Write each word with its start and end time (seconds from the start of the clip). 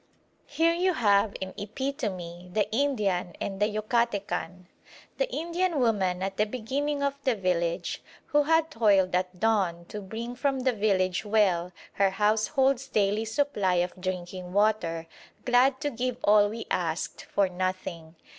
Here 0.47 0.73
you 0.73 0.93
have 0.95 1.35
in 1.39 1.53
epitome 1.59 2.49
the 2.51 2.67
Indian 2.71 3.35
and 3.39 3.59
the 3.59 3.67
Yucatecan. 3.67 4.65
The 5.19 5.31
Indian 5.31 5.79
woman 5.79 6.23
at 6.23 6.37
the 6.37 6.47
beginning 6.47 7.03
of 7.03 7.13
the 7.23 7.35
village, 7.35 8.01
who 8.25 8.41
had 8.41 8.71
toiled 8.71 9.13
at 9.13 9.39
dawn 9.39 9.85
to 9.89 10.01
bring 10.01 10.33
from 10.33 10.61
the 10.61 10.73
village 10.73 11.23
well 11.23 11.71
her 11.93 12.09
household's 12.09 12.87
daily 12.87 13.25
supply 13.25 13.75
of 13.75 13.93
drinking 14.01 14.53
water, 14.53 15.05
glad 15.45 15.79
to 15.81 15.91
give 15.91 16.17
all 16.23 16.49
we 16.49 16.65
asked 16.71 17.21
for 17.25 17.47
nothing. 17.47 18.15